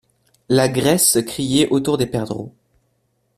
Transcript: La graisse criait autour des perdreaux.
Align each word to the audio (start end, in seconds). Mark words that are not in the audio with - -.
La 0.49 0.67
graisse 0.67 1.19
criait 1.23 1.67
autour 1.69 1.99
des 1.99 2.07
perdreaux. 2.07 2.55